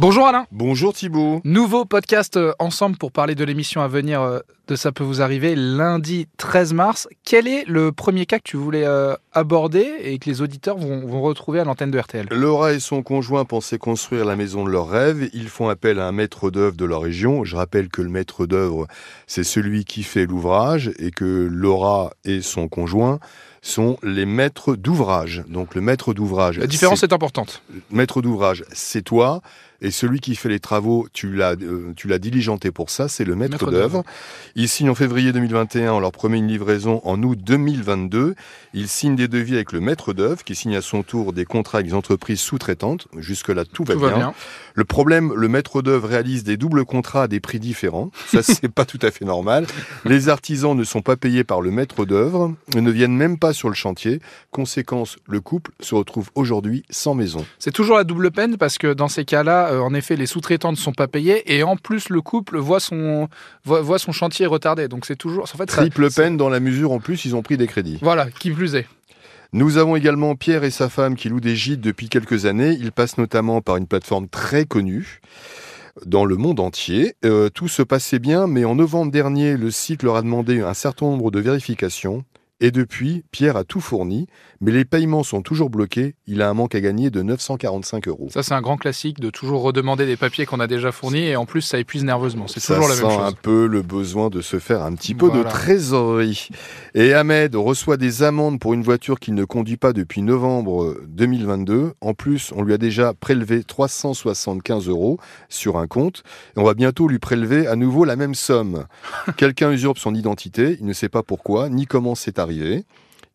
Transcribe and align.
Bonjour 0.00 0.26
Alain. 0.26 0.46
Bonjour 0.50 0.94
Thibault. 0.94 1.42
Nouveau 1.44 1.84
podcast 1.84 2.38
euh, 2.38 2.54
ensemble 2.58 2.96
pour 2.96 3.12
parler 3.12 3.34
de 3.34 3.44
l'émission 3.44 3.82
à 3.82 3.86
venir 3.86 4.22
euh, 4.22 4.38
de 4.66 4.74
Ça 4.74 4.92
peut 4.92 5.04
vous 5.04 5.20
arriver 5.20 5.54
lundi 5.54 6.26
13 6.38 6.72
mars. 6.72 7.06
Quel 7.22 7.46
est 7.46 7.66
le 7.66 7.92
premier 7.92 8.24
cas 8.24 8.38
que 8.38 8.44
tu 8.44 8.56
voulais 8.56 8.86
euh, 8.86 9.14
aborder 9.32 9.86
et 10.02 10.18
que 10.18 10.28
les 10.28 10.42
auditeurs 10.42 10.76
vont, 10.76 11.06
vont 11.06 11.22
retrouver 11.22 11.60
à 11.60 11.64
l'antenne 11.64 11.90
de 11.90 11.98
RTL 11.98 12.26
Laura 12.30 12.72
et 12.72 12.80
son 12.80 13.02
conjoint 13.02 13.44
pensaient 13.44 13.78
construire 13.78 14.24
la 14.24 14.36
maison 14.36 14.64
de 14.64 14.70
leurs 14.70 14.88
rêves. 14.88 15.28
Ils 15.32 15.48
font 15.48 15.68
appel 15.68 15.98
à 15.98 16.06
un 16.06 16.12
maître 16.12 16.50
d'œuvre 16.50 16.76
de 16.76 16.84
leur 16.84 17.02
région. 17.02 17.44
Je 17.44 17.56
rappelle 17.56 17.88
que 17.88 18.02
le 18.02 18.08
maître 18.08 18.46
d'œuvre, 18.46 18.86
c'est 19.26 19.44
celui 19.44 19.84
qui 19.84 20.02
fait 20.02 20.26
l'ouvrage 20.26 20.90
et 20.98 21.10
que 21.10 21.48
Laura 21.50 22.12
et 22.24 22.40
son 22.40 22.68
conjoint 22.68 23.20
sont 23.62 23.98
les 24.02 24.26
maîtres 24.26 24.74
d'ouvrage. 24.74 25.44
Donc 25.48 25.74
le 25.74 25.80
maître 25.80 26.14
d'ouvrage. 26.14 26.58
La 26.58 26.66
différence 26.66 27.02
est 27.02 27.12
importante. 27.12 27.62
Maître 27.90 28.22
d'ouvrage, 28.22 28.64
c'est 28.72 29.02
toi. 29.02 29.42
Et 29.82 29.90
celui 29.90 30.20
qui 30.20 30.34
fait 30.36 30.50
les 30.50 30.60
travaux, 30.60 31.08
tu 31.12 31.32
l'as, 31.32 31.52
euh, 31.52 31.92
tu 31.96 32.06
l'as 32.06 32.18
diligenté 32.18 32.70
pour 32.70 32.90
ça, 32.90 33.08
c'est 33.08 33.24
le 33.24 33.34
maître, 33.34 33.52
Maître 33.52 33.70
d'œuvre. 33.70 34.04
Ils 34.54 34.68
signent 34.68 34.90
en 34.90 34.94
février 34.94 35.32
2021, 35.32 35.92
on 35.92 36.00
leur 36.00 36.12
promet 36.12 36.36
une 36.36 36.48
livraison 36.48 37.00
en 37.04 37.22
août 37.22 37.38
2022. 37.42 38.34
Ils 38.74 38.88
signent 38.88 39.16
des 39.20 39.28
devis 39.28 39.54
avec 39.54 39.72
le 39.72 39.80
maître 39.80 40.12
d'œuvre, 40.12 40.42
qui 40.44 40.54
signe 40.54 40.76
à 40.76 40.82
son 40.82 41.02
tour 41.02 41.32
des 41.32 41.44
contrats 41.44 41.78
avec 41.78 41.88
des 41.88 41.94
entreprises 41.94 42.40
sous-traitantes. 42.40 43.08
Jusque-là, 43.16 43.64
tout, 43.64 43.84
va, 43.84 43.94
Tout 43.94 44.00
bien. 44.00 44.08
va 44.10 44.16
bien. 44.16 44.34
Le 44.74 44.84
problème, 44.84 45.32
le 45.34 45.48
maître 45.48 45.82
d'œuvre 45.82 46.08
réalise 46.08 46.44
des 46.44 46.56
doubles 46.56 46.84
contrats 46.84 47.24
à 47.24 47.28
des 47.28 47.40
prix 47.40 47.58
différents. 47.58 48.10
Ça, 48.26 48.42
c'est 48.42 48.68
pas 48.68 48.84
tout 48.84 48.98
à 49.02 49.10
fait 49.10 49.24
normal. 49.24 49.66
Les 50.04 50.28
artisans 50.28 50.76
ne 50.76 50.84
sont 50.84 51.02
pas 51.02 51.16
payés 51.16 51.44
par 51.44 51.60
le 51.60 51.70
maître 51.70 52.04
d'œuvre, 52.04 52.54
ne 52.74 52.90
viennent 52.90 53.16
même 53.16 53.38
pas 53.38 53.52
sur 53.52 53.68
le 53.68 53.74
chantier. 53.74 54.20
Conséquence, 54.50 55.16
le 55.28 55.40
couple 55.40 55.72
se 55.80 55.94
retrouve 55.94 56.30
aujourd'hui 56.34 56.84
sans 56.90 57.14
maison. 57.14 57.44
C'est 57.58 57.72
toujours 57.72 57.96
la 57.96 58.04
double 58.04 58.30
peine 58.30 58.56
parce 58.56 58.78
que 58.78 58.92
dans 58.92 59.08
ces 59.08 59.24
cas-là, 59.24 59.72
euh, 59.72 59.80
en 59.80 59.94
effet, 59.94 60.16
les 60.16 60.26
sous-traitants 60.26 60.72
ne 60.72 60.76
sont 60.76 60.92
pas 60.92 61.08
payés 61.08 61.54
et 61.54 61.62
en 61.62 61.76
plus 61.76 62.08
le 62.08 62.20
couple 62.20 62.58
voit 62.58 62.80
son, 62.80 63.28
voit, 63.64 63.80
voit 63.80 63.98
son 63.98 64.12
chantier 64.12 64.46
retardé. 64.46 64.88
Donc 64.88 65.06
c'est 65.06 65.16
toujours... 65.16 65.44
En 65.44 65.58
fait, 65.58 65.66
Triple 65.66 66.10
peine 66.10 66.36
dans 66.36 66.48
la 66.48 66.60
mesure, 66.60 66.92
en 66.92 67.00
plus, 67.00 67.24
ils 67.24 67.34
ont 67.34 67.42
pris 67.42 67.56
des 67.56 67.66
crédits. 67.66 67.98
Voilà, 68.02 68.30
qui 68.30 68.50
plus 68.50 68.74
est. 68.74 68.86
Nous 69.52 69.78
avons 69.78 69.96
également 69.96 70.36
Pierre 70.36 70.62
et 70.62 70.70
sa 70.70 70.88
femme 70.88 71.16
qui 71.16 71.28
louent 71.28 71.40
des 71.40 71.56
gîtes 71.56 71.80
depuis 71.80 72.08
quelques 72.08 72.46
années. 72.46 72.76
Ils 72.78 72.92
passent 72.92 73.18
notamment 73.18 73.60
par 73.60 73.78
une 73.78 73.88
plateforme 73.88 74.28
très 74.28 74.64
connue 74.64 75.20
dans 76.06 76.24
le 76.24 76.36
monde 76.36 76.60
entier. 76.60 77.14
Euh, 77.24 77.48
tout 77.48 77.66
se 77.66 77.82
passait 77.82 78.20
bien, 78.20 78.46
mais 78.46 78.64
en 78.64 78.76
novembre 78.76 79.10
dernier, 79.10 79.56
le 79.56 79.72
site 79.72 80.04
leur 80.04 80.14
a 80.14 80.22
demandé 80.22 80.60
un 80.60 80.74
certain 80.74 81.06
nombre 81.06 81.32
de 81.32 81.40
vérifications. 81.40 82.24
Et 82.60 82.70
depuis, 82.70 83.24
Pierre 83.32 83.56
a 83.56 83.64
tout 83.64 83.80
fourni, 83.80 84.26
mais 84.60 84.70
les 84.70 84.84
paiements 84.84 85.22
sont 85.22 85.40
toujours 85.40 85.70
bloqués. 85.70 86.14
Il 86.26 86.42
a 86.42 86.50
un 86.50 86.54
manque 86.54 86.74
à 86.74 86.80
gagner 86.82 87.08
de 87.08 87.22
945 87.22 88.06
euros. 88.08 88.28
Ça, 88.30 88.42
c'est 88.42 88.52
un 88.52 88.60
grand 88.60 88.76
classique 88.76 89.18
de 89.18 89.30
toujours 89.30 89.62
redemander 89.62 90.04
des 90.04 90.18
papiers 90.18 90.44
qu'on 90.44 90.60
a 90.60 90.66
déjà 90.66 90.92
fournis 90.92 91.26
et 91.26 91.36
en 91.36 91.46
plus, 91.46 91.62
ça 91.62 91.78
épuise 91.78 92.04
nerveusement. 92.04 92.46
C'est 92.48 92.60
Ça 92.60 92.74
toujours 92.74 92.88
la 92.90 92.96
même 92.96 93.04
sent 93.04 93.16
chose. 93.16 93.24
un 93.24 93.32
peu 93.32 93.66
le 93.66 93.80
besoin 93.80 94.28
de 94.28 94.42
se 94.42 94.58
faire 94.58 94.82
un 94.82 94.94
petit 94.94 95.14
peu 95.14 95.26
Voilà. 95.28 95.44
de 95.44 95.48
trésorerie. 95.48 96.48
Et 96.94 97.14
Ahmed 97.14 97.54
reçoit 97.56 97.96
des 97.96 98.22
amendes 98.22 98.60
pour 98.60 98.74
une 98.74 98.82
voiture 98.82 99.20
qu'il 99.20 99.34
ne 99.34 99.44
conduit 99.46 99.78
pas 99.78 99.94
depuis 99.94 100.20
novembre 100.20 100.98
2022. 101.08 101.94
En 102.02 102.12
plus, 102.12 102.52
on 102.54 102.62
lui 102.62 102.74
a 102.74 102.78
déjà 102.78 103.14
prélevé 103.14 103.64
375 103.64 104.86
euros 104.88 105.18
sur 105.48 105.78
un 105.78 105.86
compte. 105.86 106.22
Et 106.56 106.60
on 106.60 106.64
va 106.64 106.74
bientôt 106.74 107.08
lui 107.08 107.18
prélever 107.18 107.66
à 107.66 107.74
nouveau 107.76 108.04
la 108.04 108.16
même 108.16 108.34
somme. 108.34 108.84
Quelqu'un 109.38 109.70
usurpe 109.72 109.96
son 109.98 110.14
identité. 110.14 110.76
Il 110.80 110.84
ne 110.86 110.92
sait 110.92 111.08
pas 111.08 111.22
pourquoi, 111.22 111.70
ni 111.70 111.86
comment 111.86 112.14
c'est 112.14 112.38
arrivé 112.38 112.49
arrivé. 112.50 112.84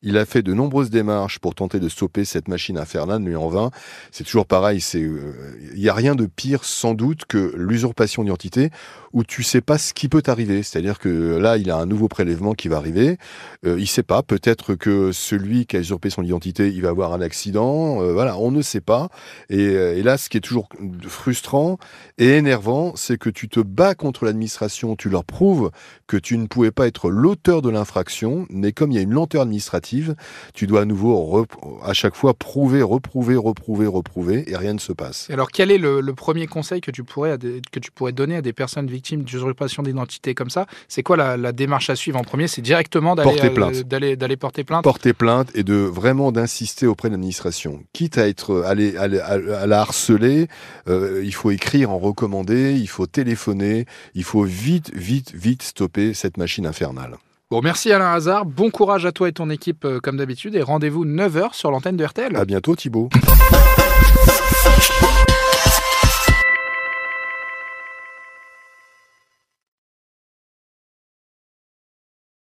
Il 0.05 0.19
a 0.19 0.25
fait 0.25 0.43
de 0.43 0.53
nombreuses 0.53 0.91
démarches 0.91 1.39
pour 1.39 1.55
tenter 1.55 1.79
de 1.79 1.89
stopper 1.89 2.25
cette 2.25 2.47
machine 2.47 2.77
infernale, 2.77 3.19
mais 3.19 3.35
en 3.35 3.49
vain. 3.49 3.71
C'est 4.11 4.23
toujours 4.23 4.45
pareil. 4.45 4.79
Euh, 4.93 5.33
il 5.73 5.81
n'y 5.81 5.89
a 5.89 5.95
rien 5.95 6.13
de 6.13 6.27
pire, 6.27 6.63
sans 6.63 6.93
doute, 6.93 7.25
que 7.25 7.53
l'usurpation 7.57 8.23
d'identité, 8.23 8.69
où 9.13 9.23
tu 9.23 9.41
sais 9.41 9.61
pas 9.61 9.79
ce 9.79 9.93
qui 9.93 10.09
peut 10.09 10.21
t'arriver. 10.21 10.61
C'est-à-dire 10.61 10.99
que 10.99 11.37
là, 11.37 11.57
il 11.57 11.71
a 11.71 11.77
un 11.77 11.87
nouveau 11.87 12.07
prélèvement 12.07 12.53
qui 12.53 12.67
va 12.67 12.77
arriver. 12.77 13.17
Euh, 13.65 13.79
il 13.79 13.87
sait 13.87 14.03
pas. 14.03 14.21
Peut-être 14.21 14.75
que 14.75 15.11
celui 15.11 15.65
qui 15.65 15.77
a 15.77 15.79
usurpé 15.79 16.09
son 16.09 16.21
identité, 16.21 16.69
il 16.69 16.81
va 16.81 16.89
avoir 16.89 17.13
un 17.13 17.21
accident. 17.21 18.03
Euh, 18.03 18.13
voilà, 18.13 18.37
on 18.37 18.51
ne 18.51 18.61
sait 18.61 18.81
pas. 18.81 19.09
Et, 19.49 19.69
euh, 19.69 19.97
et 19.97 20.03
là, 20.03 20.17
ce 20.17 20.29
qui 20.29 20.37
est 20.37 20.41
toujours 20.41 20.69
frustrant 21.07 21.79
et 22.17 22.37
énervant, 22.37 22.93
c'est 22.95 23.17
que 23.17 23.29
tu 23.29 23.49
te 23.49 23.59
bats 23.59 23.95
contre 23.95 24.25
l'administration. 24.25 24.95
Tu 24.95 25.09
leur 25.09 25.23
prouves 25.23 25.71
que 26.07 26.17
tu 26.17 26.37
ne 26.37 26.45
pouvais 26.45 26.71
pas 26.71 26.85
être 26.85 27.09
l'auteur 27.09 27.61
de 27.61 27.69
l'infraction, 27.69 28.45
mais 28.49 28.73
comme 28.73 28.91
il 28.91 28.95
y 28.95 28.99
a 28.99 29.01
une 29.01 29.13
lenteur 29.13 29.41
administrative, 29.43 29.94
tu 30.53 30.67
dois 30.67 30.81
à 30.81 30.85
nouveau, 30.85 31.45
à 31.83 31.93
chaque 31.93 32.15
fois, 32.15 32.33
prouver, 32.33 32.81
reprouver, 32.81 33.35
reprouver, 33.35 33.87
reprouver, 33.87 34.49
et 34.51 34.57
rien 34.57 34.73
ne 34.73 34.79
se 34.79 34.93
passe. 34.93 35.27
Et 35.29 35.33
alors, 35.33 35.51
quel 35.51 35.71
est 35.71 35.77
le, 35.77 36.01
le 36.01 36.13
premier 36.13 36.47
conseil 36.47 36.81
que 36.81 36.91
tu 36.91 37.03
pourrais 37.03 37.37
des- 37.37 37.61
que 37.71 37.79
tu 37.79 37.91
pourrais 37.91 38.11
donner 38.11 38.35
à 38.37 38.41
des 38.41 38.53
personnes 38.53 38.87
victimes 38.87 39.23
d'usurpation 39.23 39.83
d'identité 39.83 40.33
comme 40.33 40.49
ça? 40.49 40.65
C'est 40.87 41.03
quoi 41.03 41.17
la, 41.17 41.37
la 41.37 41.51
démarche 41.51 41.89
à 41.89 41.95
suivre 41.95 42.19
en 42.19 42.23
premier? 42.23 42.47
C'est 42.47 42.61
directement 42.61 43.15
d'aller 43.15 43.31
Porter 43.31 43.47
euh, 43.47 43.53
plainte. 43.53 43.79
d'aller 43.83 44.15
d'aller 44.15 44.37
porter 44.37 44.63
plainte? 44.63 44.83
porter 44.83 45.13
plainte 45.13 45.49
et 45.55 45.63
de 45.63 45.75
vraiment 45.75 46.31
d'insister 46.31 46.87
auprès 46.87 47.09
de 47.09 47.13
l'administration. 47.13 47.83
Quitte 47.93 48.17
à 48.17 48.27
être 48.27 48.63
à, 48.65 48.73
les- 48.75 48.97
à, 48.97 49.07
la- 49.07 49.25
à 49.61 49.65
la 49.67 49.81
harceler, 49.81 50.47
euh, 50.87 51.21
il 51.23 51.33
faut 51.33 51.51
écrire 51.51 51.91
en 51.91 51.99
recommandé, 51.99 52.73
il 52.73 52.87
faut 52.87 53.05
téléphoner, 53.07 53.85
il 54.13 54.23
faut 54.23 54.43
vite, 54.43 54.91
vite, 54.95 55.33
vite 55.33 55.63
stopper 55.63 56.13
cette 56.13 56.37
machine 56.37 56.65
infernale. 56.65 57.17
Bon, 57.51 57.61
merci 57.61 57.91
Alain 57.91 58.11
Hazard. 58.11 58.45
Bon 58.45 58.71
courage 58.71 59.05
à 59.05 59.11
toi 59.11 59.29
et 59.29 59.31
ton 59.31 59.51
équipe, 59.51 59.85
euh, 59.85 59.99
comme 59.99 60.17
d'habitude. 60.17 60.55
Et 60.55 60.63
rendez-vous 60.63 61.05
9h 61.05 61.53
sur 61.53 61.69
l'antenne 61.69 61.95
de 61.95 62.03
RTL. 62.03 62.35
À 62.35 62.43
bientôt, 62.43 62.75
Thibaut. 62.75 63.09